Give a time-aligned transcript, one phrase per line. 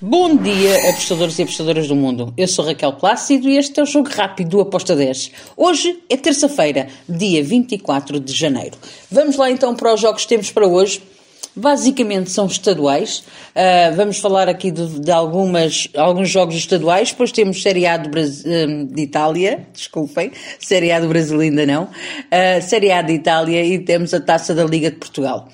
[0.00, 2.32] Bom dia, apostadores e apostadoras do mundo.
[2.36, 5.32] Eu sou Raquel Plácido e este é o Jogo Rápido do Aposta 10.
[5.56, 8.76] Hoje é terça-feira, dia 24 de janeiro.
[9.10, 11.02] Vamos lá então para os jogos que temos para hoje.
[11.56, 13.24] Basicamente são estaduais.
[13.56, 17.10] Uh, vamos falar aqui de, de, algumas, alguns jogos estaduais.
[17.10, 20.30] Depois temos Série A do hum, de Itália, desculpem,
[20.60, 21.82] Série A do Brasil ainda não.
[21.82, 25.48] Uh, Série A de Itália e temos a Taça da Liga de Portugal.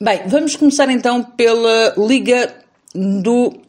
[0.00, 2.54] Bem, vamos começar então pela Liga
[2.94, 3.61] do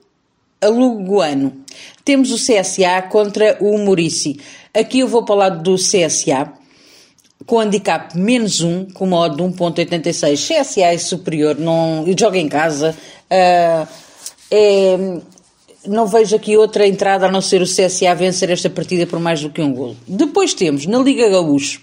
[0.64, 1.64] Aluguano.
[2.06, 4.40] Temos o CSA contra o Murici.
[4.74, 6.52] Aqui eu vou lado do CSA,
[7.46, 10.36] com handicap menos 1, com modo de 1.86.
[10.36, 12.96] CSA é superior, não, joga em casa.
[13.30, 13.88] Uh,
[14.52, 15.22] é,
[15.88, 19.42] não vejo aqui outra entrada a não ser o CSA vencer esta partida por mais
[19.42, 19.98] do que um golo.
[20.08, 21.82] Depois temos, na Liga Gaúcho,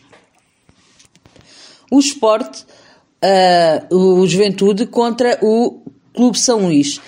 [1.90, 5.82] o Sport, uh, o Juventude contra o
[6.14, 7.00] Clube São Luís.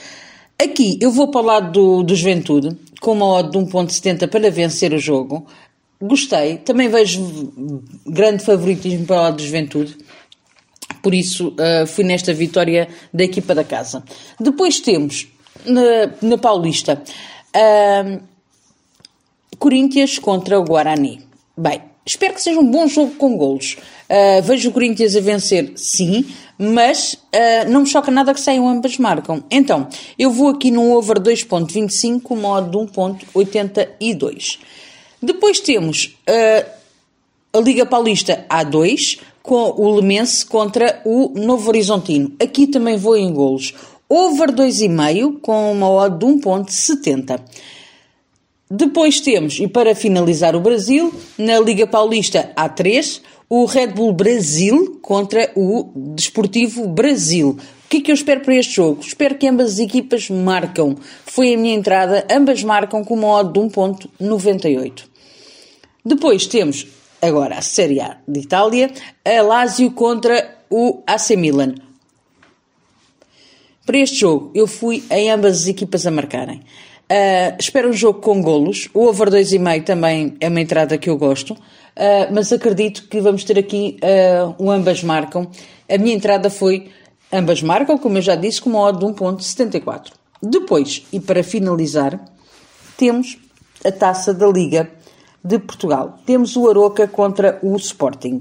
[0.63, 4.49] Aqui eu vou para o lado do, do Juventude, com uma odd de 1.70 para
[4.49, 5.45] vencer o jogo.
[6.01, 6.59] Gostei.
[6.59, 7.53] Também vejo
[8.07, 9.97] grande favoritismo para o lado do Juventude.
[11.03, 14.05] Por isso uh, fui nesta vitória da equipa da casa.
[14.39, 15.27] Depois temos
[15.67, 17.03] na, na Paulista
[17.57, 18.23] uh,
[19.59, 21.27] Corinthians contra o Guarani.
[21.57, 23.77] Bem, espero que seja um bom jogo com golos.
[24.09, 26.27] Uh, vejo o Corinthians a vencer, sim,
[26.59, 29.43] mas uh, não me choca nada que saiam ambas marcam.
[29.51, 34.59] Então, eu vou aqui no over 2.25, modo 1.82.
[35.23, 36.71] Depois temos uh,
[37.53, 42.33] a Liga Paulista A2, com o Lemense contra o Novo Horizontino.
[42.41, 43.75] Aqui também vou em golos.
[44.09, 47.41] Over 2,5 com uma odd de 1.70.
[48.75, 54.99] Depois temos, e para finalizar o Brasil, na Liga Paulista A3, o Red Bull Brasil
[55.03, 57.51] contra o Desportivo Brasil.
[57.85, 59.03] O que é que eu espero para este jogo?
[59.03, 60.97] Espero que ambas as equipas marcam.
[61.27, 65.03] Foi a minha entrada, ambas marcam com uma odd de 1.98.
[66.03, 66.87] Depois temos
[67.21, 68.91] agora a Série A de Itália,
[69.23, 71.75] a Lazio contra o AC Milan.
[73.85, 76.63] Para este jogo, eu fui em ambas as equipas a marcarem.
[77.13, 78.89] Uh, espero um jogo com golos.
[78.95, 81.53] O over 2,5 também é uma entrada que eu gosto.
[81.53, 85.47] Uh, mas acredito que vamos ter aqui uh, um ambas marcam.
[85.91, 86.91] A minha entrada foi
[87.31, 90.13] ambas marcam, como eu já disse, com uma odd de 1.74.
[90.43, 92.19] Depois, e para finalizar,
[92.97, 93.37] temos
[93.85, 94.91] a taça da Liga
[95.45, 96.19] de Portugal.
[96.25, 98.41] Temos o Aroca contra o Sporting.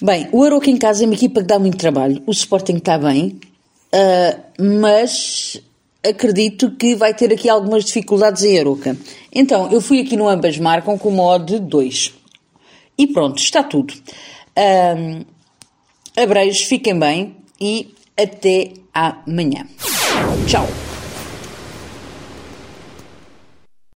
[0.00, 2.22] Bem, o Aroca em casa é uma equipa que dá muito trabalho.
[2.26, 3.38] O Sporting está bem,
[3.92, 5.60] uh, mas
[6.06, 8.96] acredito que vai ter aqui algumas dificuldades em Aroca.
[9.32, 12.14] Então, eu fui aqui no Ambas Marcam com o odd de 2.
[12.98, 13.94] E pronto, está tudo.
[14.56, 15.24] Um,
[16.22, 19.66] abreijos, fiquem bem e até amanhã.
[20.46, 20.89] Tchau!